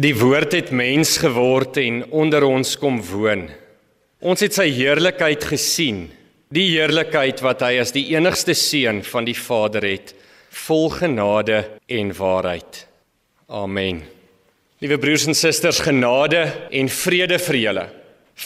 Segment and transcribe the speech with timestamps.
[0.00, 3.42] Die woord het mens geword en onder ons kom woon.
[4.24, 6.06] Ons het sy heerlikheid gesien,
[6.48, 10.14] die heerlikheid wat hy as die enigste seun van die Vader het,
[10.64, 12.80] vol genade en waarheid.
[13.52, 14.00] Amen.
[14.80, 17.88] Liewe broers en susters, genade en vrede vir julle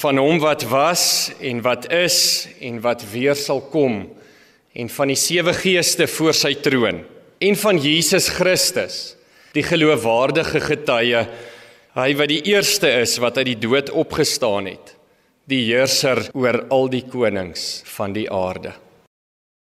[0.00, 1.04] van hom wat was
[1.38, 4.00] en wat is en wat weer sal kom
[4.74, 7.04] en van die sewe geeste voor sy troon
[7.38, 9.14] en van Jesus Christus
[9.54, 11.20] die geloofwaardige getuie
[11.94, 14.94] hy wat die eerste is wat uit die dood opgestaan het
[15.50, 18.72] die heerser oor al die konings van die aarde.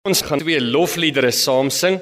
[0.08, 1.98] Ons gaan twee lofliedere saam sing.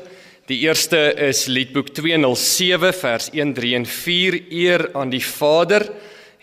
[0.46, 5.88] Die eerste is liedboek 207 vers 1 3 en 4 eer aan die Vader.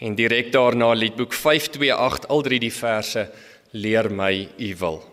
[0.02, 3.30] En direk daarna liedboek 528 al drie die verse
[3.72, 5.11] leer my u wil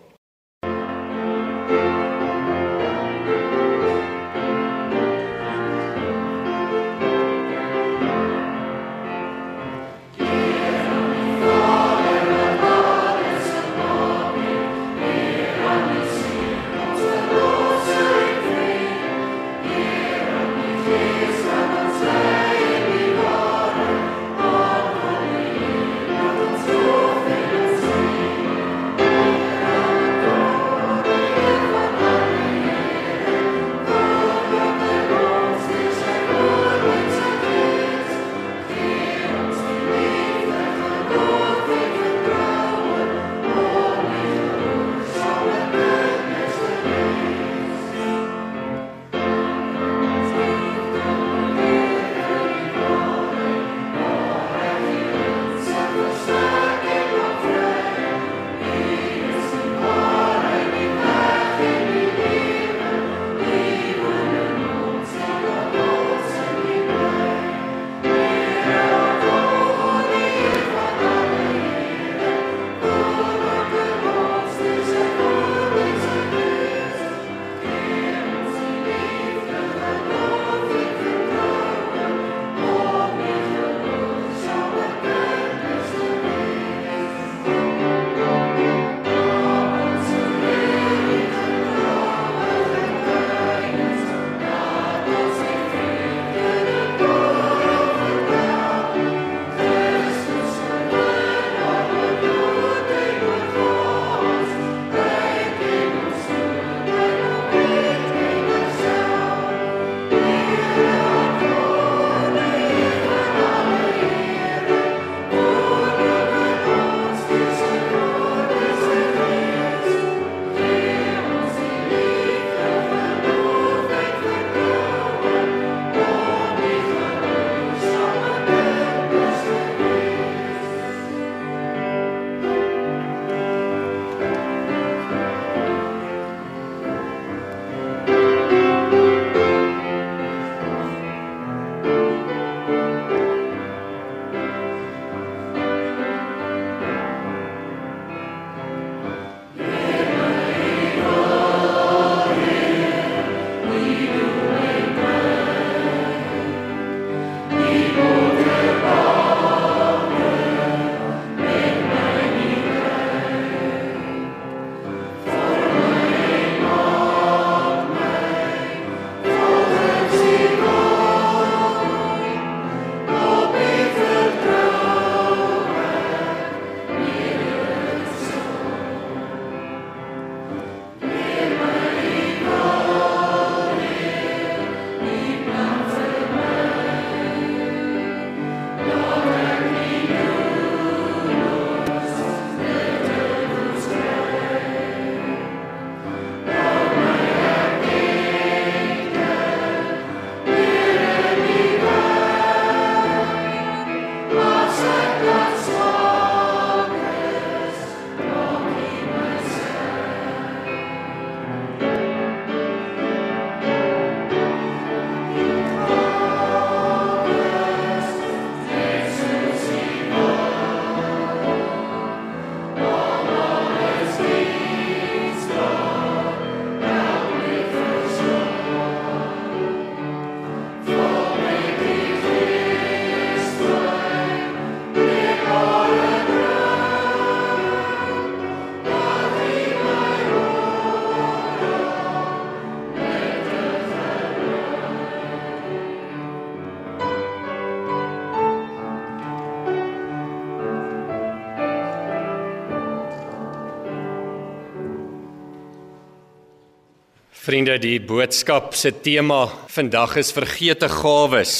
[257.48, 261.52] Vriende, die boodskap se tema vandag is vergete gawes.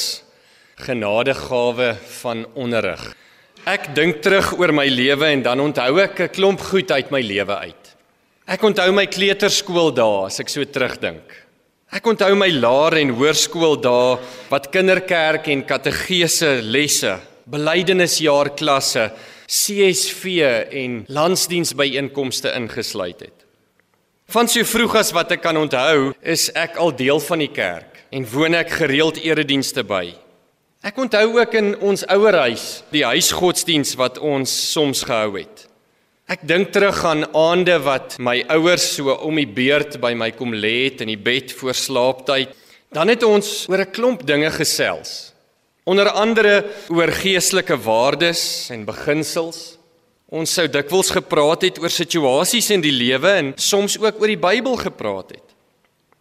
[0.85, 1.87] Genadegawe
[2.19, 3.01] van onderrig.
[3.65, 7.23] Ek dink terug oor my lewe en dan onthou ek 'n klomp goed uit my
[7.25, 7.89] lewe uit.
[8.45, 11.25] Ek onthou my kleuterskool dae as ek so terugdink.
[11.91, 14.19] Ek onthou my laer en hoërskool dae
[14.51, 17.17] wat kinderkerk en kategese lesse,
[17.49, 19.09] belydenisjaar klasse,
[19.47, 23.38] CSV en landsdiensbyeenkomste ingesluit het.
[24.29, 28.03] Van so vroeg as wat ek kan onthou, is ek al deel van die kerk
[28.13, 30.11] en woon ek gereeld eredienste by.
[30.85, 35.63] Ek onthou ook in ons ouerhuis die huisgodsdiens wat ons soms gehou het.
[36.29, 40.53] Ek dink terug aan aande wat my ouers so om die beurt by my kom
[40.53, 42.53] lê het in die bed voor slaaptyd.
[42.93, 45.33] Dan het ons oor 'n klomp dinge gesels.
[45.89, 49.78] Onder andere oor geestelike waardes en beginsels.
[50.29, 54.37] Ons sou dikwels gepraat het oor situasies in die lewe en soms ook oor die
[54.37, 55.55] Bybel gepraat het.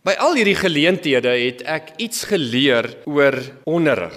[0.00, 3.36] By al hierdie geleenthede het ek iets geleer oor
[3.68, 4.16] onderrig.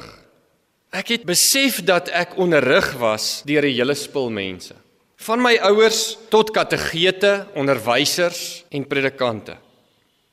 [0.96, 4.76] Ek het besef dat ek onderrig was deur 'n hele spul mense.
[5.28, 9.58] Van my ouers tot kategete, onderwysers en predikante.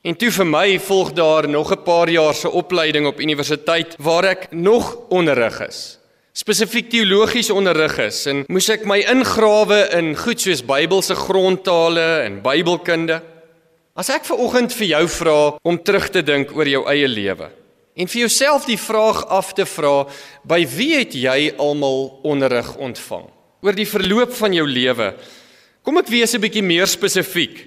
[0.02, 4.24] En toe vir my volg daar nog 'n paar jaar se opleiding op universiteit waar
[4.24, 5.97] ek nog onderrig is
[6.38, 12.36] spesifiek teologies onderrig is en moes ek my ingrawe in goed soos Bybelse grondtale en
[12.44, 13.16] Bybelkunde.
[13.98, 17.48] As ek ver oggend vir jou vra om terug te dink oor jou eie lewe
[17.98, 20.04] en vir jouself die vraag af te vra,
[20.46, 23.24] by wie het jy almal onderrig ontvang?
[23.66, 25.08] Oor die verloop van jou lewe.
[25.82, 27.66] Kom ek wees 'n bietjie meer spesifiek.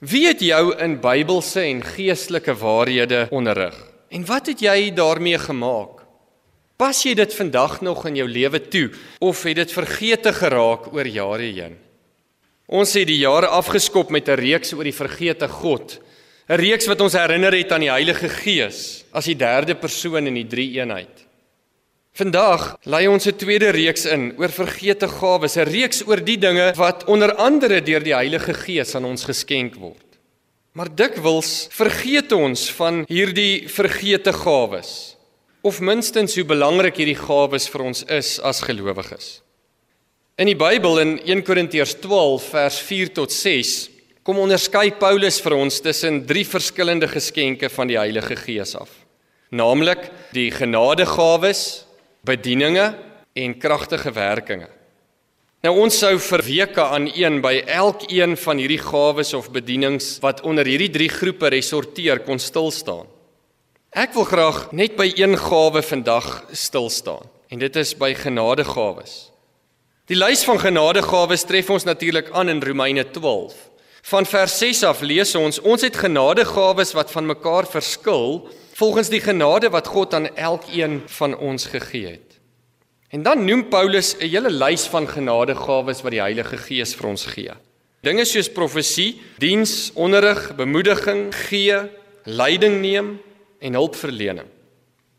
[0.00, 3.76] Wie het jou in Bybelse en geestelike waarhede onderrig?
[4.08, 5.95] En wat het jy daarmee gemaak?
[6.76, 8.90] Pas jy dit vandag nog in jou lewe toe
[9.24, 11.78] of het dit vergete geraak oor jare heen?
[12.68, 16.00] Ons het die jare afgeskop met 'n reeks oor die vergete God.
[16.48, 20.34] 'n Reeks wat ons herinner het aan die Heilige Gees as die derde persoon in
[20.34, 21.24] die drie-eenheid.
[22.12, 26.72] Vandag lei ons 'n tweede reeks in oor vergete gawes, 'n reeks oor die dinge
[26.76, 30.04] wat onder andere deur die Heilige Gees aan ons geskenk word.
[30.72, 35.15] Maar dikwels vergeet ons van hierdie vergete gawes
[35.66, 39.40] of minstens hoe belangrik hierdie gawes vir ons is as gelowiges.
[40.38, 43.72] In die Bybel in 1 Korintiërs 12 vers 4 tot 6
[44.26, 48.92] kom onderskei Paulus vir ons tussen drie verskillende geskenke van die Heilige Gees af.
[49.50, 51.86] Naamlik die genadegawes,
[52.26, 52.92] bedieninge
[53.34, 54.70] en kragtige werkinge.
[55.66, 60.44] Nou ons sou vir weke aan een by elkeen van hierdie gawes of bedienings wat
[60.46, 63.06] onder hierdie drie groepe resorteer kon stil staan.
[63.96, 69.30] Ek wil graag net by een gawe vandag stil staan en dit is by genadegawes.
[70.12, 73.54] Die lys van genadegawes tref ons natuurlik aan in Romeine 12.
[74.10, 78.42] Van vers 6 af lees ons ons het genadegawes wat van mekaar verskil
[78.76, 82.36] volgens die genade wat God aan elkeen van ons gegee het.
[83.08, 87.24] En dan noem Paulus 'n hele lys van genadegawes wat die Heilige Gees vir ons
[87.24, 87.52] gee.
[88.02, 91.80] Dinge soos profesie, diens, onderrig, bemoediging, gee,
[92.24, 93.20] leiding neem,
[93.60, 94.48] en hulpverlening.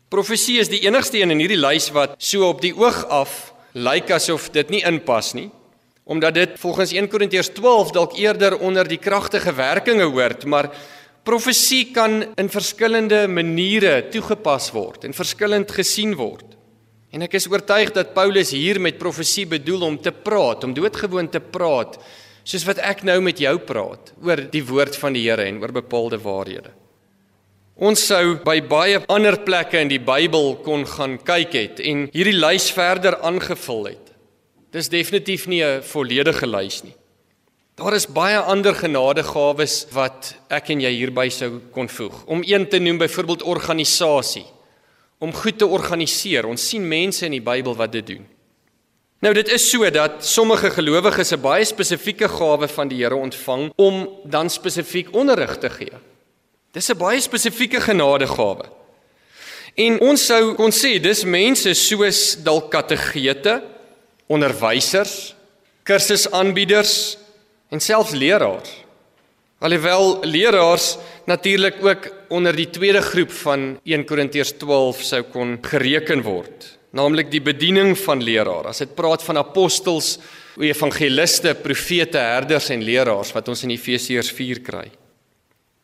[0.08, 4.10] Profesie is die enigste een in hierdie lys wat so op die oog af lyk
[4.16, 5.50] asof dit nie inpas nie,
[6.08, 10.70] omdat dit volgens 1 Korintiërs 12 dalk eerder onder die kragtige werkinge hoort, maar
[11.28, 16.56] profesie kan in verskillende maniere toegepas word en verskillend gesien word.
[17.12, 21.28] En ek is oortuig dat Paulus hier met profesie bedoel om te praat, om doodgewoon
[21.32, 22.00] te praat,
[22.48, 25.72] soos wat ek nou met jou praat oor die woord van die Here en oor
[25.82, 26.72] bepaalde waarhede.
[27.78, 32.34] Ons sou by baie ander plekke in die Bybel kon gaan kyk het en hierdie
[32.34, 34.08] lys verder aangevul het.
[34.74, 36.96] Dis definitief nie 'n volledige lys nie.
[37.76, 42.24] Daar is baie ander genadegawes wat ek en jy hierby sou kon voeg.
[42.26, 44.46] Om een te noem byvoorbeeld organisasie.
[45.20, 46.46] Om goed te organiseer.
[46.46, 48.26] Ons sien mense in die Bybel wat dit doen.
[49.20, 53.72] Nou dit is so dat sommige gelowiges 'n baie spesifieke gawe van die Here ontvang
[53.76, 55.92] om dan spesifiek onderrig te gee.
[56.72, 58.66] Dis 'n baie spesifieke genadegawe.
[59.74, 63.62] En ons sou kon sê dis mense soos dalk kategete,
[64.26, 65.34] onderwysers,
[65.84, 67.16] kursusaanbieders
[67.70, 68.70] en selfs leraars.
[69.58, 70.96] Alhoewel leraars
[71.26, 77.30] natuurlik ook onder die tweede groep van 1 Korintiërs 12 sou kon gereken word, naamlik
[77.30, 78.68] die bediening van leraar.
[78.70, 80.18] As dit praat van apostels,
[80.58, 84.86] evangeliste, profete, herders en leraars wat ons in Efesiërs 4 kry.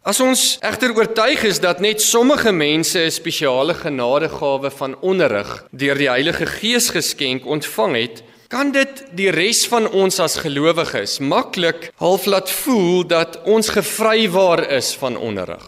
[0.04, 5.96] As ons egter oortuig is dat net sommige mense 'n spesiale genadegawe van onderrig deur
[5.96, 11.90] die Heilige Gees geskenk ontvang het, kan dit die res van ons as gelowiges maklik
[11.96, 15.64] half laat voel dat ons gevrywaar is van onderrig.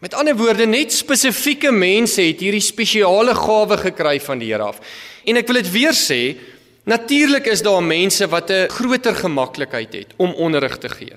[0.00, 4.80] Met ander woorde, net spesifieke mense het hierdie spesiale gawe gekry van die Here af.
[5.24, 6.36] En ek wil dit weer sê,
[6.84, 11.16] natuurlik is daar mense wat 'n groter gemaklikheid het om onderrig te gee.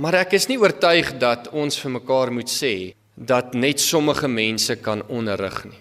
[0.00, 4.78] Maar ek is nie oortuig dat ons vir mekaar moet sê dat net sommige mense
[4.80, 5.80] kan onderrig nie.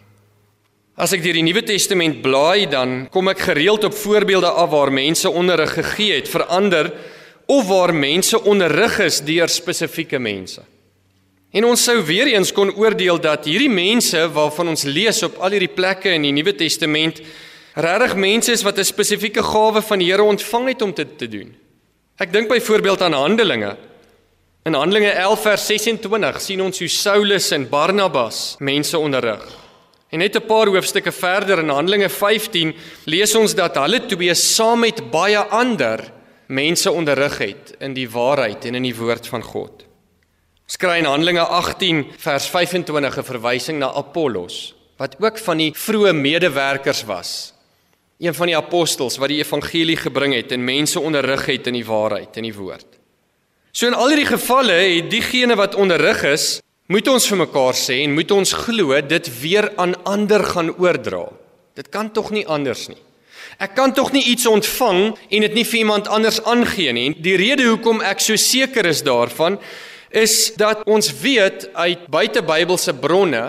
[0.99, 4.91] As ek deur die Nuwe Testament blaai, dan kom ek gereeld op voorbeelde af waar
[4.91, 6.91] mense onderrig gegee het vir ander
[7.47, 10.65] of waar mense onderrig is deur spesifieke mense.
[11.55, 15.55] En ons sou weer eens kon oordeel dat hierdie mense waarvan ons lees op al
[15.55, 17.23] hierdie plekke in die Nuwe Testament
[17.79, 21.27] regtig mense is wat 'n spesifieke gawe van die Here ontvang het om dit te
[21.27, 21.55] doen.
[22.19, 23.77] Ek dink byvoorbeeld aan Handelinge.
[24.67, 29.45] In Handelinge 11 vers 26 sien ons hoe Saulus en Barnabas mense onderrig.
[30.11, 32.75] En net 'n paar hoofstukke verder in Handelinge 15
[33.05, 36.11] lees ons dat hulle twee saam met baie ander
[36.47, 39.85] mense onderrig het in die waarheid en in die woord van God.
[40.67, 45.71] Ons kry in Handelinge 18 vers 25 'n verwysing na Apollos wat ook van die
[45.71, 47.53] vroeë medewerkers was.
[48.19, 51.85] Een van die apostels wat die evangelie gebring het en mense onderrig het in die
[51.85, 52.98] waarheid en die woord.
[53.71, 56.47] So in al hierdie gevalle het diegene wat onderrig is,
[56.89, 61.27] moet ons vir mekaar sê en moet ons glo dit weer aan ander gaan oordra.
[61.77, 62.97] Dit kan tog nie anders nie.
[63.61, 67.05] Ek kan tog nie iets ontvang en dit nie vir iemand anders aangee nie.
[67.11, 69.59] En die rede hoekom ek so seker is daarvan
[70.09, 73.43] is dat ons weet uit buitebybelse bronne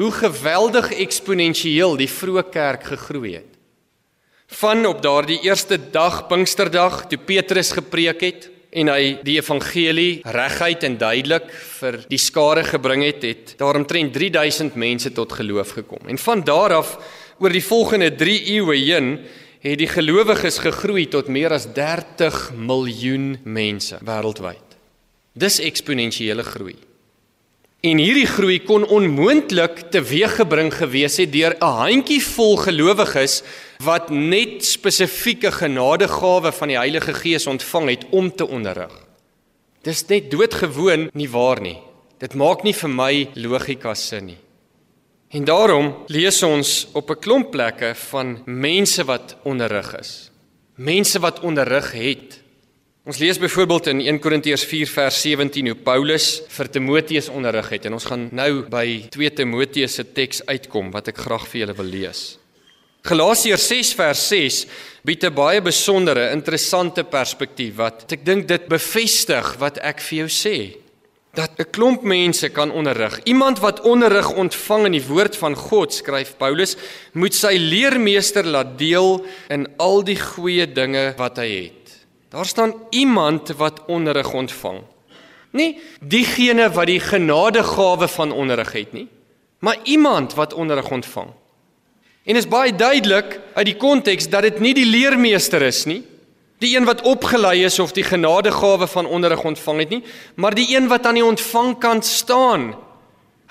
[0.00, 3.50] hoe geweldig eksponensieel die vroeë kerk gegroei het.
[4.58, 10.84] Van op daardie eerste dag Pinksterdag toe Petrus gepreek het, en hy die evangelie reguit
[10.88, 16.08] en duidelik vir die skare gebring het, het daaromtrent 3000 mense tot geloof gekom.
[16.08, 16.96] En van daar af
[17.38, 19.10] oor die volgende 3 eeue heen
[19.62, 24.78] het die gelowiges gegroei tot meer as 30 miljoen mense wêreldwyd.
[25.38, 26.74] Dis eksponensiële groei.
[27.82, 33.42] En hierdie groei kon onmoontlik teweeggebring gewees het deur 'n handjievol gelowiges
[33.84, 38.92] wat net spesifieke genadegawe van die Heilige Gees ontvang het om te onderrig.
[39.82, 41.78] Dis net doodgewoon nie waar nie.
[42.22, 44.38] Dit maak nie vir my logika sin nie.
[45.32, 50.30] En daarom lees ons op 'n klomp plekke van mense wat onderrig is.
[50.76, 52.40] Mense wat onderrig het.
[53.04, 57.84] Ons lees byvoorbeeld in 1 Korintiërs 4 vers 17 hoe Paulus vir Timoteus onderrig het
[57.84, 61.74] en ons gaan nou by 2 Timoteus se teks uitkom wat ek graag vir julle
[61.74, 62.41] wil lees.
[63.02, 64.56] Galasiërs 6 vers 6
[65.02, 70.28] bied 'n baie besondere, interessante perspektief wat ek dink dit bevestig wat ek vir jou
[70.30, 70.76] sê.
[71.34, 73.20] Dat 'n klomp mense kan onderrig.
[73.24, 76.76] Iemand wat onderrig ontvang in die woord van God, skryf Paulus,
[77.12, 82.06] moet sy leermeester laat deel in al die goeie dinge wat hy het.
[82.30, 84.80] Daar staan iemand wat onderrig ontvang.
[85.50, 89.08] Nie diegene wat die genadegawe van onderrig het nie,
[89.58, 91.41] maar iemand wat onderrig ontvang.
[92.24, 96.02] En is baie duidelik uit die konteks dat dit nie die leermeester is nie,
[96.62, 100.02] die een wat opgelei is of die genadegawe van onderrig ontvang het nie,
[100.34, 102.72] maar die een wat aan die ontvangkant staan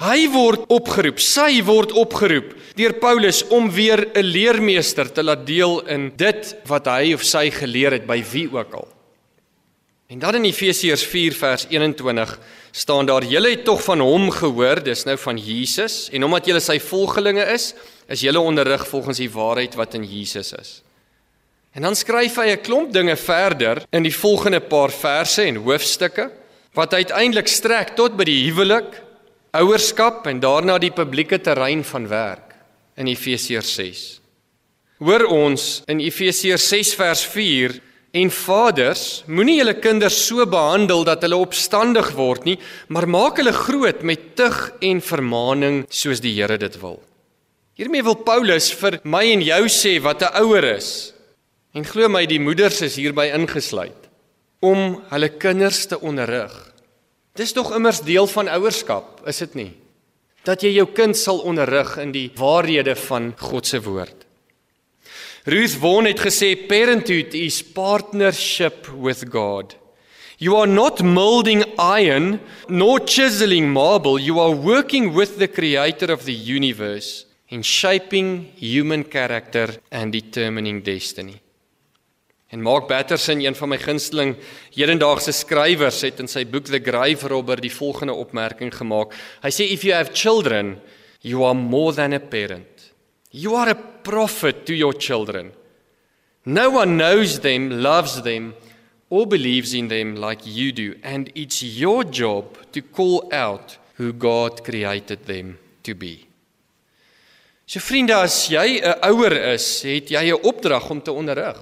[0.01, 5.85] Hy word opgeroep, sy word opgeroep deur Paulus om weer 'n leermeester te laat deel
[5.85, 8.87] in dit wat hy of sy geleer het by wie ook al.
[10.11, 12.39] En dan in Efesiërs 4 vers 21
[12.71, 16.59] staan daar: "Julle het tog van hom gehoor, dis nou van Jesus, en omdat julle
[16.59, 17.73] sy volgelinge is,
[18.07, 20.81] is julle onderrig volgens die waarheid wat in Jesus is."
[21.71, 26.31] En dan skryf hy 'n klomp dinge verder in die volgende paar verse en hoofstukke
[26.73, 29.01] wat uiteindelik strek tot by die huwelik
[29.51, 32.55] ouerskap en daarna die publieke terrein van werk
[32.95, 34.21] in Efesiërs 6.
[34.97, 41.23] Hoor ons in Efesiërs 6 vers 4 en vaders moenie julle kinders so behandel dat
[41.23, 46.57] hulle opstandig word nie, maar maak hulle groot met tug en vermaaning soos die Here
[46.57, 46.99] dit wil.
[47.79, 51.13] Hiermee wil Paulus vir my en jou sê wat 'n ouer is.
[51.73, 54.09] En glo my die moeders is hierby ingesluit
[54.59, 56.71] om hulle kinders te onderrig
[57.39, 59.69] Dis tog immers deel van ouerskap, is dit nie?
[60.43, 64.25] Dat jy jou kind sal onderrig in die waarhede van God se woord.
[65.43, 69.73] Ruth Vaughan het gesê parenthood is partnership with God.
[70.37, 76.25] You are not molding iron nor chiseling marble, you are working with the creator of
[76.25, 81.41] the universe in shaping human character and determining destiny.
[82.49, 84.35] En Mark Batterson, een van my gunsteling
[84.75, 89.15] hedendaagse skrywers, het in sy boek The Grave Robber die volgende opmerking gemaak.
[89.41, 90.77] Hy sê if you have children,
[91.21, 92.70] you are more than a parent.
[93.31, 95.51] You are a prophet to your children.
[96.45, 98.55] No one knows them, loves them
[99.09, 104.13] or believes in them like you do, and it's your job to call out who
[104.13, 106.27] God created them to be.
[107.65, 111.59] So vriende, as jy 'n ouer is, het jy 'n opdrag om te onderrig.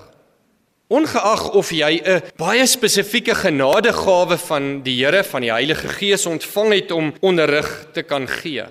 [0.89, 6.73] Ongeag of jy 'n baie spesifieke genadegawe van die Here van die Heilige Gees ontvang
[6.73, 8.65] het om onderrig te kan gee.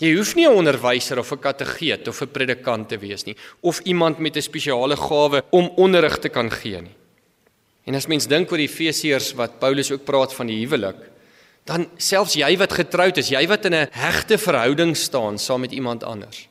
[0.00, 3.80] Jy hoef nie 'n onderwyser of 'n kategeet of 'n predikant te wees nie of
[3.84, 6.96] iemand met 'n spesiale gawe om onderrig te kan gee nie.
[7.84, 10.96] En as mens dink oor die Efesiërs wat Paulus ook praat van die huwelik,
[11.64, 15.72] dan selfs jy wat getroud is, jy wat in 'n hegte verhouding staan saam met
[15.72, 16.48] iemand anders.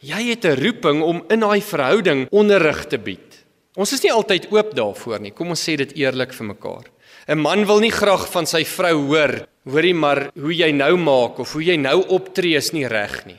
[0.00, 3.44] Jy het 'n roeping om in daai verhouding onderrig te bied.
[3.76, 5.30] Ons is nie altyd oop daarvoor nie.
[5.30, 6.84] Kom ons sê dit eerlik vir mekaar.
[7.28, 11.40] 'n Man wil nie graag van sy vrou hoor hoorie maar hoe jy nou maak
[11.42, 13.38] of hoe jy nou optree is nie reg nie.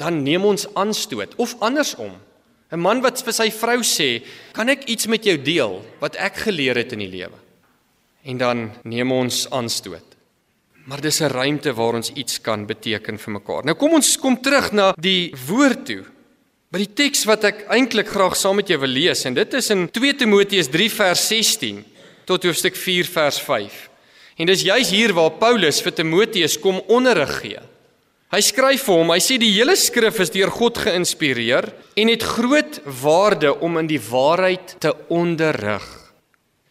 [0.00, 2.18] Dan neem ons aanstoot of andersom.
[2.72, 6.36] 'n Man wat vir sy vrou sê, "Kan ek iets met jou deel wat ek
[6.36, 7.38] geleer het in die lewe?"
[8.24, 10.16] En dan neem ons aanstoot.
[10.86, 13.64] Maar dis 'n ruimte waar ons iets kan beteken vir mekaar.
[13.64, 16.04] Nou kom ons kom terug na die woord toe.
[16.70, 19.70] By die teks wat ek eintlik graag saam met jou wil lees en dit is
[19.70, 21.84] in 2 Timoteus 3 vers 16
[22.24, 23.91] tot hoofstuk 4 vers 5.
[24.42, 27.60] En dis juis hier waar Paulus vir Timoteus kom onderrig gee.
[28.32, 31.68] Hy skryf vir hom, hy sê die hele skrif is deur God geïnspireer
[32.00, 35.84] en het groot waarde om in die waarheid te onderrig.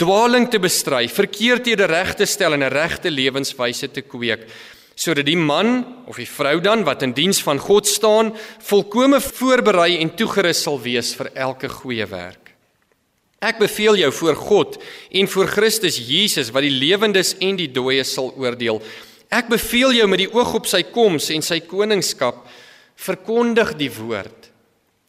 [0.01, 4.49] Dwaling te bestry, verkeerdhede reg te stel en 'n regte lewenswyse te kweek,
[4.95, 10.01] sodat die man of die vrou dan wat in diens van God staan, volkome voorberei
[10.01, 12.50] en toegerus sal wees vir elke goeie werk.
[13.41, 14.75] Ek beveel jou voor God
[15.17, 18.77] en voor Christus Jesus wat die lewendes en die dooies sal oordeel.
[19.34, 22.43] Ek beveel jou met die oog op sy koms en sy koningskap
[23.01, 24.51] verkondig die woord.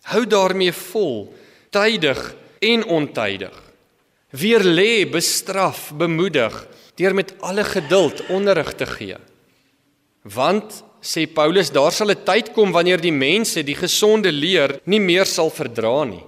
[0.09, 1.27] Hou daarmee vol,
[1.75, 2.23] tydig
[2.65, 3.53] en ontydig.
[4.33, 6.57] Weer lê, bestraf, bemoedig
[6.97, 9.21] deur met alle geduld onderrig te gee.
[10.25, 15.01] Want sê Paulus, daar sal 'n tyd kom wanneer die mense die gesonde leer nie
[15.01, 16.25] meer sal verdra nie.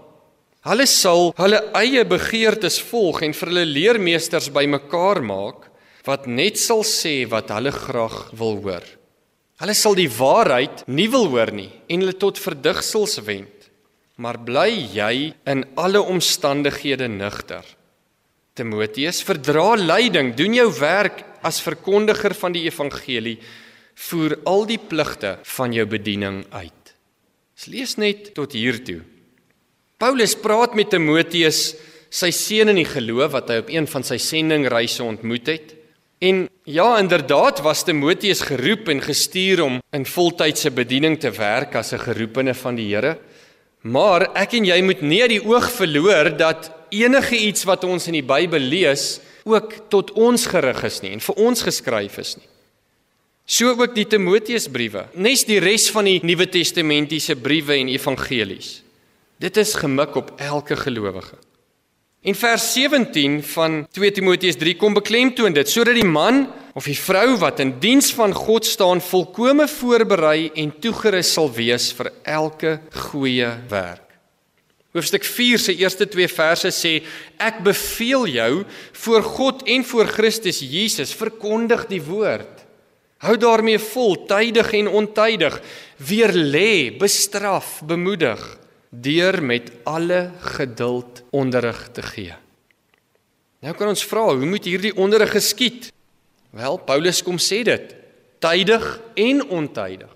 [0.64, 5.66] Hulle sal hulle eie begeertes volg en vir hulle leermeesters bymekaar maak
[6.06, 8.86] wat net sal sê wat hulle graag wil hoor.
[9.60, 13.68] Hulle sal die waarheid nie wil hoor nie en hulle tot verdigsels wend.
[14.16, 17.64] Maar bly jy in alle omstandighede nugter.
[18.54, 23.40] Timoteus, verdra lyding, doen jou werk as verkondiger van die evangelie,
[24.08, 26.94] voer al die pligte van jou bediening uit.
[27.58, 29.02] Ons lees net tot hier toe.
[29.98, 31.74] Paulus praat met Timoteus,
[32.10, 35.74] sy seun in die geloof wat hy op een van sy sendingreise ontmoet het.
[36.24, 41.92] En ja, inderdaad was Timoteus geroep en gestuur om in voltydse bediening te werk as
[41.92, 43.18] 'n geroepene van die Here.
[43.82, 48.12] Maar ek en jy moet nie die oog verloor dat enige iets wat ons in
[48.12, 52.48] die Bybel lees ook tot ons gerig is nie en vir ons geskryf is nie.
[53.46, 58.83] So ook die Timoteusbriewe, nes die res van die Nuwe Testamentiese briewe en evangelies.
[59.38, 61.34] Dit is gemik op elke gelowige.
[62.22, 66.96] En vers 17 van 2 Timoteus 3 kom beklemtoon dit sodat die man of die
[66.96, 72.78] vrou wat in diens van God staan volkome voorberei en toegerus sal wees vir elke
[73.10, 74.00] goeie werk.
[74.94, 76.96] Hoofstuk 4 se eerste 2 verse sê
[77.42, 78.50] ek beveel jou
[79.04, 82.62] voor God en voor Christus Jesus verkondig die woord.
[83.26, 85.58] Hou daarmee vol tydig en ontydig,
[85.98, 88.63] weer lê, bestraf, bemoedig
[89.00, 92.34] deur met alle geduld onderrig te gee.
[93.64, 95.88] Nou kan ons vra, hoe moet hierdie onderrig geskied?
[96.54, 97.94] Wel, Paulus kom sê dit,
[98.44, 100.10] tydig en ontydig.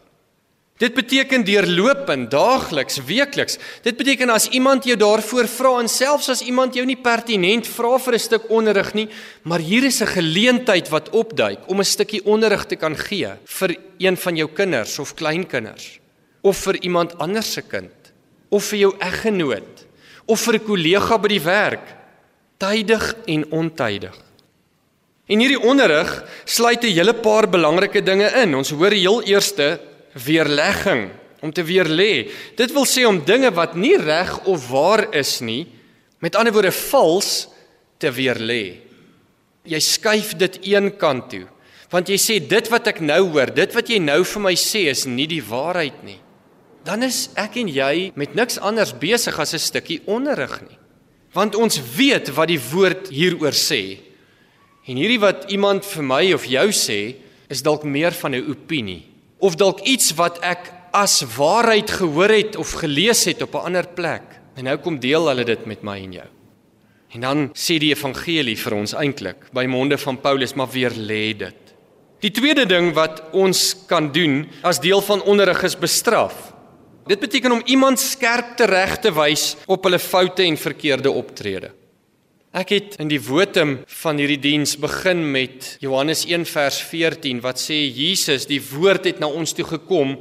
[0.79, 3.57] Dit beteken deurlopend, daagliks, weekliks.
[3.83, 7.99] Dit beteken as iemand jou daarvoor vra en selfs as iemand jou nie pertinent vra
[7.99, 9.09] vir 'n stuk onderrig nie,
[9.43, 13.77] maar hier is 'n geleentheid wat opduik om 'n stukkie onderrig te kan gee vir
[13.99, 15.99] een van jou kinders of kleinkinders
[16.43, 17.91] of vir iemand anders se kind
[18.49, 19.85] of vir jou eggenoot
[20.29, 21.87] of vir 'n kollega by die werk
[22.59, 24.17] tydig en ontydig.
[25.29, 28.55] En hierdie onderrig sluit 'n hele paar belangrike dinge in.
[28.55, 29.81] Ons hoor heel eerste
[30.13, 32.31] weerlegging om te weer lê.
[32.57, 35.67] Dit wil sê om dinge wat nie reg of waar is nie,
[36.19, 37.49] met ander woorde vals
[37.99, 38.81] te weer lê.
[39.65, 41.47] Jy skuif dit een kant toe,
[41.91, 44.89] want jy sê dit wat ek nou hoor, dit wat jy nou vir my sê
[44.89, 46.21] is nie die waarheid nie
[46.89, 50.79] dan is ek en jy met niks anders besig as 'n stukkie onderrig nie.
[51.33, 53.99] Want ons weet wat die woord hieroor sê.
[54.89, 57.17] En hierdie wat iemand vir my of jou sê,
[57.49, 59.05] is dalk meer van 'n opinie
[59.39, 63.87] of dalk iets wat ek as waarheid gehoor het of gelees het op 'n ander
[63.87, 64.23] plek.
[64.57, 66.29] En nou kom deel hulle dit met my en jou.
[67.15, 71.37] En dan sê die evangelie vir ons eintlik by monde van Paulus maar weer lê
[71.37, 71.55] dit.
[72.21, 76.58] Die tweede ding wat ons kan doen as deel van onderrig is bestraf.
[77.09, 81.71] Dit beteken om iemand skerp te reg te wys op hulle foute en verkeerde optrede.
[82.53, 87.61] Ek het in die wotum van hierdie diens begin met Johannes 1 vers 14 wat
[87.61, 90.19] sê Jesus, die woord het na ons toe gekom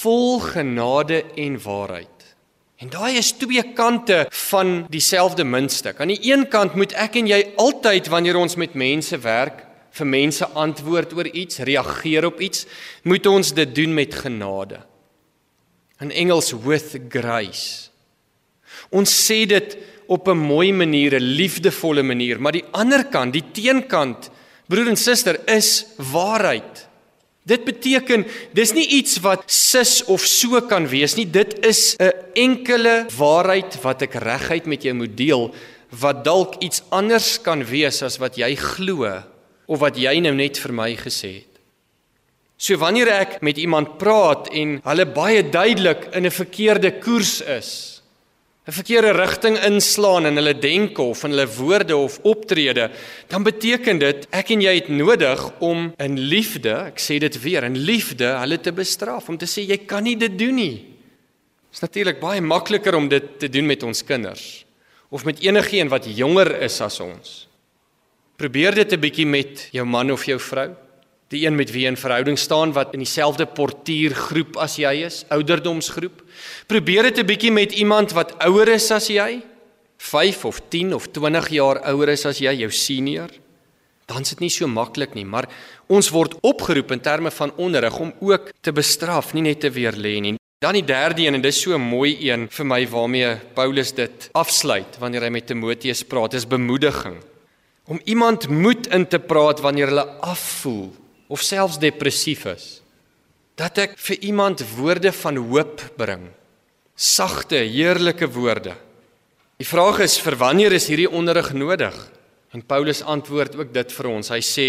[0.00, 2.08] vol genade en waarheid.
[2.80, 6.00] En daai is twee kante van dieselfde muntstuk.
[6.00, 10.08] Aan die een kant moet ek en jy altyd wanneer ons met mense werk, vir
[10.08, 12.64] mense antwoord oor iets, reageer op iets,
[13.04, 14.80] moet ons dit doen met genade.
[16.02, 17.88] In Engels with grace.
[18.90, 19.76] Ons sê dit
[20.10, 24.30] op 'n mooi manier, 'n liefdevolle manier, maar die ander kant, die teenkant,
[24.68, 26.88] broer en suster, is waarheid.
[27.42, 31.26] Dit beteken dis nie iets wat sis of so kan wees nie.
[31.26, 35.54] Dit is 'n enkele waarheid wat ek reguit met jou moet deel
[36.00, 39.22] wat dalk iets anders kan wees as wat jy glo
[39.66, 41.51] of wat jy nou net vir my gesê het.
[42.62, 48.02] So wanneer ek met iemand praat en hulle baie duidelik in 'n verkeerde koers is,
[48.68, 52.90] 'n verkeerde rigting inslaan in hulle denke of in hulle woorde of optrede,
[53.28, 57.64] dan beteken dit ek en jy het nodig om in liefde, ek sê dit weer,
[57.64, 60.76] in liefde hulle te bestraf, om te sê jy kan nie dit doen nie.
[60.76, 64.64] Dit is natuurlik baie makliker om dit te doen met ons kinders
[65.10, 67.48] of met enigiemand wat jonger is as ons.
[68.36, 70.76] Probeer dit 'n bietjie met jou man of jou vrou
[71.32, 75.22] die een met wie jy in verhouding staan wat in dieselfde portuïergroep as jy is,
[75.32, 76.22] ouderdomsgroep.
[76.68, 79.42] Probeer dit 'n bietjie met iemand wat ouer is as jy,
[79.98, 83.30] 5 of 10 of 20 jaar ouer is as jy, jou senior.
[84.06, 85.48] Dan is dit nie so maklik nie, maar
[85.88, 90.20] ons word opgeroep in terme van onderrig om ook te bestraf, nie net te weerlê
[90.20, 90.36] nie.
[90.60, 94.28] Dan die derde een en dis so 'n mooi een vir my waarmee Paulus dit
[94.32, 97.16] afsluit wanneer hy met Timoteus praat, is bemoediging.
[97.86, 101.01] Om iemand moed in te praat wanneer hulle afvoel
[101.32, 102.66] of selfs depressief is.
[103.56, 106.28] Dat ek vir iemand woorde van hoop bring.
[106.92, 108.76] Sagte, heerlike woorde.
[109.60, 111.96] Die vraag is vir wanneer is hierdie onderrig nodig?
[112.52, 114.28] En Paulus antwoord ook dit vir ons.
[114.28, 114.66] Hy sê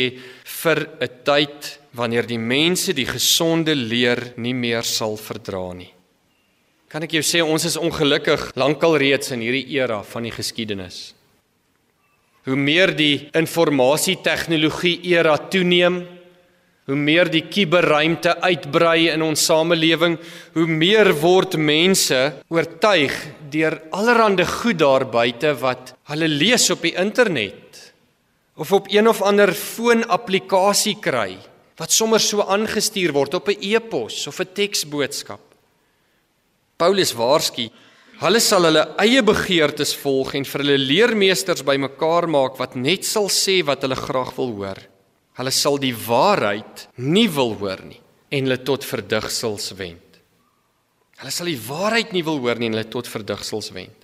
[0.61, 5.91] vir 'n tyd wanneer die mense die gesonde leer nie meer sal verdra nie.
[6.87, 11.13] Kan ek jou sê ons is ongelukkig lankal reeds in hierdie era van die geskiedenis.
[12.45, 16.12] Hoe meer die informasie tegnologie era toeneem,
[16.83, 20.17] Hoe meer die kuberruimte uitbrei in ons samelewing,
[20.53, 22.19] hoe meer word mense
[22.51, 23.15] oortuig
[23.53, 27.79] deur allerlei goed daar buite wat hulle lees op die internet
[28.59, 31.37] of op een of ander foon-applikasie kry
[31.79, 35.41] wat sommer so aangestuur word op 'n e-pos of 'n teksboodskap.
[36.77, 37.69] Paulus waarsku,
[38.19, 43.29] hulle sal hulle eie begeertes volg en vir hulle leermeesters bymekaar maak wat net sal
[43.29, 44.92] sê wat hulle graag wil hoor.
[45.39, 47.99] Hulle sal die waarheid nie wil hoor nie
[48.33, 50.19] en hulle tot verdigsels wend.
[51.21, 53.99] Hulle sal die waarheid nie wil hoor nie en hulle tot verdigsels wend.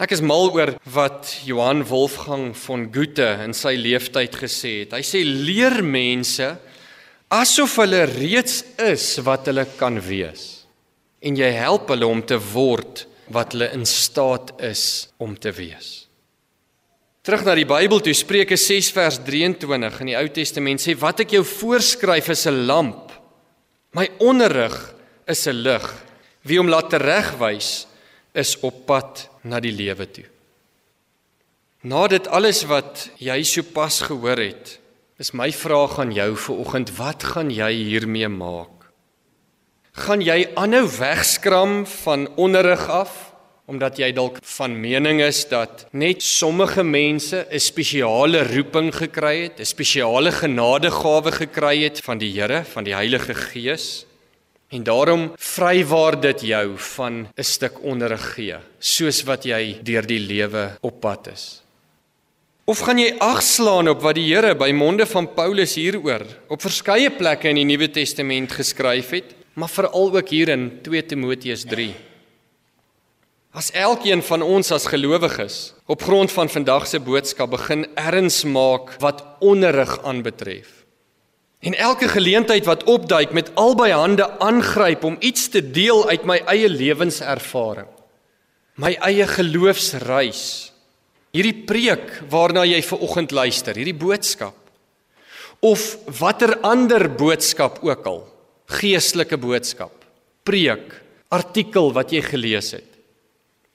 [0.00, 4.96] Ek is mal oor wat Johan Wolfgang von Goethe in sy lewenstyd gesê het.
[4.96, 6.48] Hy sê leer mense
[7.32, 10.62] asof hulle reeds is wat hulle kan wees
[11.22, 16.08] en jy help hulle om te word wat hulle in staat is om te wees.
[17.22, 21.20] Terug na die Bybel toe, Spreuke 6 vers 23 in die Ou Testament sê wat
[21.22, 23.12] ek jou voorskryf is 'n lamp.
[23.94, 24.74] My onderrig
[25.30, 25.86] is 'n lig.
[26.42, 27.86] Wie hom laat regwys
[28.34, 30.24] is op pad na die lewe toe.
[31.84, 34.80] Na dit alles wat jy sopas gehoor het,
[35.18, 38.90] is my vraag aan jou vir oggend, wat gaan jy hiermee maak?
[39.92, 43.31] Gaan jy aanhou wegskram van onderrig af?
[43.70, 49.60] Omdat jy dalk van mening is dat net sommige mense 'n spesiale roeping gekry het,
[49.60, 54.06] 'n spesiale genadegawe gekry het van die Here, van die Heilige Gees.
[54.70, 60.20] En daarom vrywaar dit jou van 'n stuk onderrig gee, soos wat jy deur die
[60.20, 61.62] lewe op pad is.
[62.64, 67.10] Of gaan jy agslaan op wat die Here by monde van Paulus hieroor op verskeie
[67.10, 71.94] plekke in die Nuwe Testament geskryf het, maar veral ook hier in 2 Timoteus 3.
[73.52, 78.94] As elkeen van ons as gelowiges op grond van vandag se boodskap begin erns maak
[79.02, 80.70] wat onderrig aanbetref.
[81.60, 86.38] En elke geleentheid wat opduik met albei hande aangryp om iets te deel uit my
[86.48, 87.90] eie lewenservaring.
[88.80, 90.72] My eie geloofsreis.
[91.36, 94.56] Hierdie preek waarna jy ver oggend luister, hierdie boodskap
[95.62, 95.82] of
[96.18, 98.24] watter ander boodskap ook al,
[98.80, 99.92] geestelike boodskap,
[100.42, 100.88] preek,
[101.30, 102.91] artikel wat jy gelees het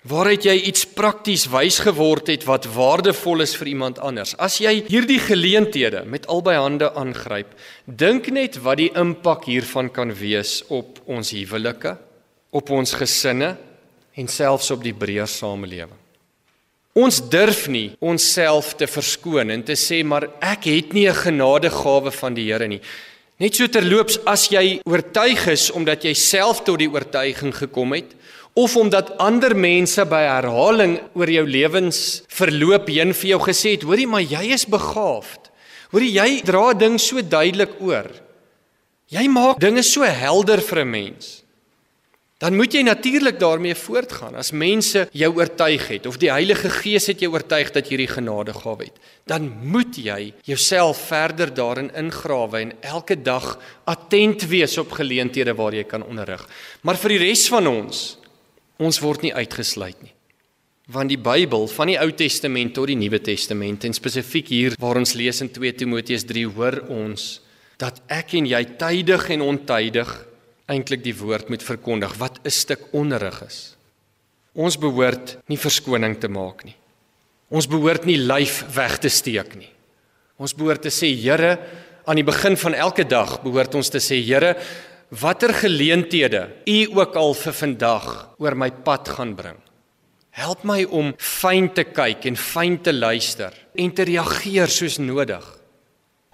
[0.08, 4.36] waaruit jy iets prakties wys geword het wat waardevol is vir iemand anders.
[4.40, 7.52] As jy hierdie geleenthede met albei hande aangryp,
[7.86, 11.98] dink net wat die impak hiervan kan wees op ons huwelike,
[12.56, 13.56] op ons gesinne
[14.18, 15.98] en selfs op die breër samelewing.
[16.98, 22.12] Ons durf nie onsself te verskoon en te sê maar ek het nie 'n genadegawe
[22.12, 22.82] van die Here nie.
[23.40, 28.16] Net so terloops as jy oortuig is omdat jy self tot die oortuiging gekom het
[28.58, 34.08] of omdat ander mense by herhaling oor jou lewensverloop heen vir jou gesê het, hoorie
[34.10, 35.52] maar jy is begaafd.
[35.94, 38.10] Hoorie jy dra ding so duidelik oor.
[39.14, 41.48] Jy maak dinge so helder vir 'n mens
[42.38, 44.36] dan moet jy natuurlik daarmee voortgaan.
[44.38, 48.12] As mense jou oortuig het of die Heilige Gees het jou oortuig dat jy hierdie
[48.14, 53.56] genadegawe het, dan moet jy jouself verder daarin ingrawe en elke dag
[53.90, 56.46] attent wees op geleenthede waar jy kan onderrig.
[56.86, 58.06] Maar vir die res van ons,
[58.80, 60.14] ons word nie uitgesluit nie.
[60.88, 65.00] Want die Bybel, van die Ou Testament tot die Nuwe Testament en spesifiek hier waar
[65.02, 67.42] ons lees in 2 Timoteus 3, hoor ons
[67.78, 70.14] dat ek en jy tydig en ontydig
[70.72, 73.76] eintlik die woord moet verkondig wat 'n stuk onderrig is.
[74.56, 76.76] Ons behoort nie verskoning te maak nie.
[77.50, 79.70] Ons behoort nie lyf weg te steek nie.
[80.38, 81.58] Ons behoort te sê Here,
[82.06, 84.56] aan die begin van elke dag behoort ons te sê Here,
[85.10, 89.60] watter geleenthede U ook al vir vandag oor my pad gaan bring.
[90.38, 95.46] Help my om fyn te kyk en fyn te luister en te reageer soos nodig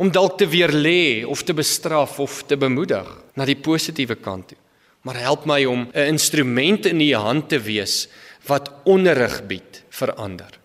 [0.02, 3.08] om dalk te weer lê of te bestraf of te bemoedig
[3.38, 4.58] na die positiewe kant toe.
[5.04, 8.08] Maar help my om 'n instrument in u hand te wees
[8.48, 10.60] wat onderrig bied vir ander.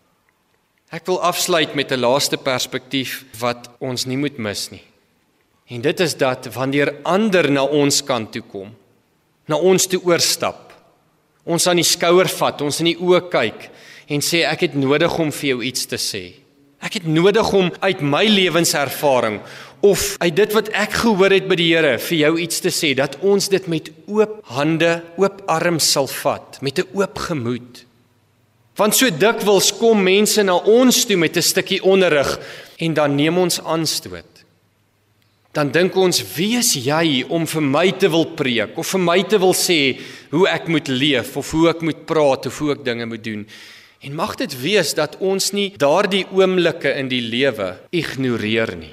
[0.90, 4.87] Ek wil afsluit met 'n laaste perspektief wat ons nie moet mis nie.
[5.68, 8.72] En dit is dat wanneer ander na ons kant toe kom,
[9.48, 10.72] na ons toe oorstap,
[11.48, 13.68] ons aan die skouer vat, ons in die oë kyk
[14.08, 16.24] en sê ek het nodig om vir jou iets te sê.
[16.84, 19.40] Ek het nodig om uit my lewenservaring
[19.84, 22.94] of uit dit wat ek gehoor het by die Here vir jou iets te sê
[22.96, 27.84] dat ons dit met oop hande, oop arms sal vat, met 'n oop gemoed.
[28.76, 32.38] Want so dikwels kom mense na ons toe met 'n stukkie onderrig
[32.78, 34.37] en dan neem ons aanstoot.
[35.58, 39.16] Dan dink ons, wie is jy om vir my te wil preek of vir my
[39.26, 39.98] te wil sê
[40.30, 43.42] hoe ek moet leef of hoe ek moet praat of hoe ek dinge moet doen?
[44.06, 48.92] En mag dit wees dat ons nie daardie oomblikke in die lewe ignoreer nie.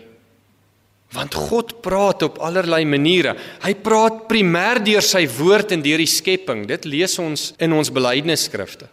[1.13, 3.35] Want God praat op allerlei maniere.
[3.61, 6.65] Hy praat primêr deur sy woord en deur die skepping.
[6.65, 8.89] Dit lees ons in ons belydenisskrifte.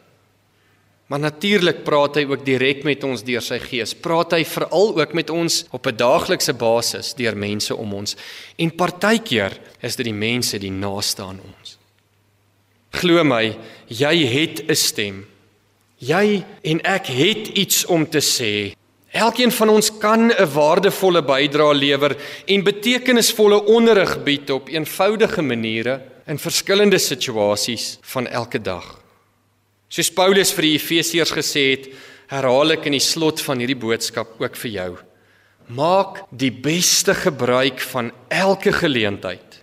[1.12, 3.90] Maar natuurlik praat hy ook direk met ons deur sy gees.
[3.92, 8.16] Praat hy veral ook met ons op 'n daaglikse basis deur mense om ons.
[8.56, 11.76] En partykeer is dit die mense die naaste aan ons.
[12.90, 15.26] Glo my, jy het 'n stem.
[15.98, 18.72] Jy en ek het iets om te sê.
[19.12, 26.00] Elkeen van ons kan 'n waardevolle bydrae lewer en betekenisvolle onderrig bied op eenvoudige maniere
[26.26, 29.01] in verskillende situasies van elke dag.
[29.92, 31.88] Soos Paulus vir die Efesiërs gesê het,
[32.32, 34.92] herhaal ek in die slot van hierdie boodskap ook vir jou.
[35.76, 39.58] Maak die beste gebruik van elke geleentheid,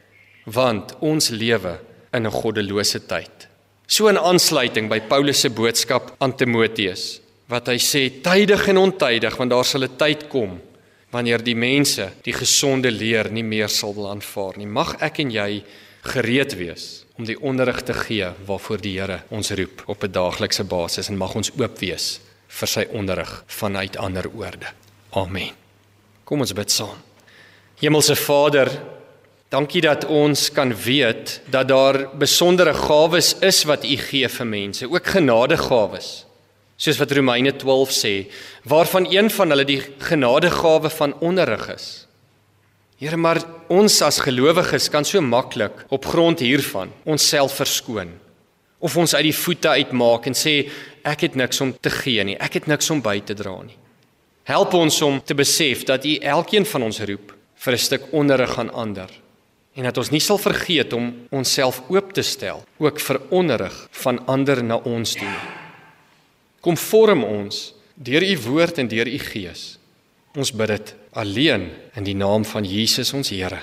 [0.46, 1.80] want ons lewe
[2.14, 3.48] in 'n goddelose tyd.
[3.88, 9.36] So in aansluiting by Paulus se boodskap aan Timoteus wat hy sê tydig en ontydig
[9.36, 10.62] want daar sal 'n tyd kom
[11.12, 14.68] wanneer die mense die gesonde leer nie meer sal wil aanvaar nie.
[14.68, 15.64] Mag ek en jy
[16.04, 20.64] gereed wees om die onderrig te gee waarvoor die Here ons roep op 'n daaglikse
[20.64, 24.72] basis en mag ons oop wees vir sy onderrig vanuit ander oorde.
[25.12, 25.52] Amen.
[26.24, 26.98] Kom ons bid saam.
[27.80, 28.70] Hemelse Vader,
[29.50, 34.86] Dankie dat ons kan weet dat daar besondere gawes is wat U gee vir mense,
[34.86, 36.26] ook genadegawes.
[36.78, 38.30] Soos wat Romeine 12 sê,
[38.64, 42.06] waarvan een van hulle die genadegawe van onderrig is.
[43.00, 43.40] Here, maar
[43.72, 48.12] ons as gelowiges kan so maklik op grond hiervan onsself verskoon
[48.80, 50.66] of ons uit die voete uitmaak en sê
[51.08, 53.78] ek het niks om te gee nie, ek het niks om by te dra nie.
[54.48, 57.32] Help ons om te besef dat U elkeen van ons roep
[57.64, 59.10] vir 'n stuk onderrig aan ander
[59.76, 64.20] en dat ons nie sal vergeet om onsself oop te stel ook vir onderrig van
[64.28, 65.36] ander na ons toe.
[66.60, 69.79] Kom vorm ons deur u woord en deur u gees.
[70.40, 71.68] Ons bid dit alleen
[72.00, 73.60] in die naam van Jesus ons Here,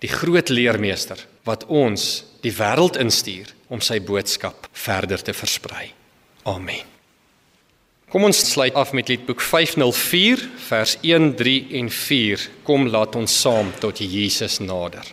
[0.00, 5.90] die groot leermeester wat ons die wêreld instuur om sy boodskap verder te versprei.
[6.48, 6.88] Amen.
[8.10, 12.48] Kom ons sluit af met Liedboek 504 vers 1, 3 en 4.
[12.66, 15.04] Kom laat ons saam tot Jesus nader.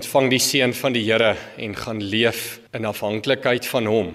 [0.00, 4.14] Ontvang die seën van die Here en gaan leef in afhanklikheid van hom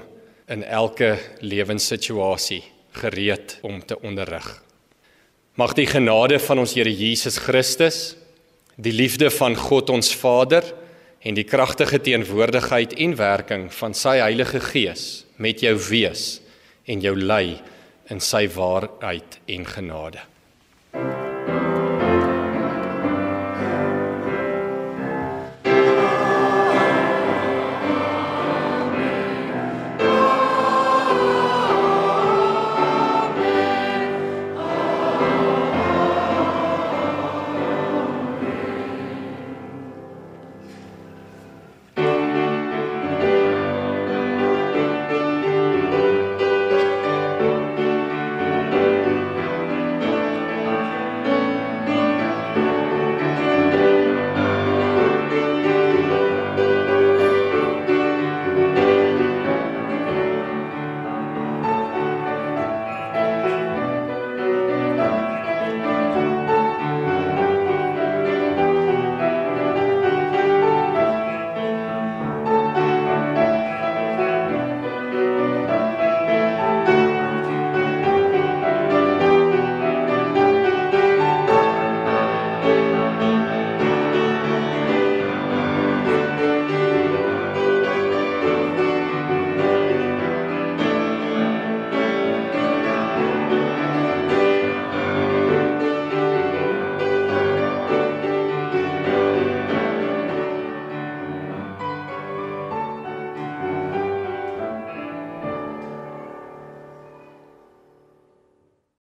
[0.50, 1.12] in elke
[1.46, 2.64] lewenssituasie
[2.98, 4.48] gereed om te onderrig.
[5.62, 8.16] Mag die genade van ons Here Jesus Christus,
[8.82, 10.66] die liefde van God ons Vader
[11.22, 16.40] en die kragtige teenwoordigheid en werking van sy Heilige Gees met jou wees
[16.90, 17.60] en jou lei
[18.10, 20.26] in sy waarheid en genade.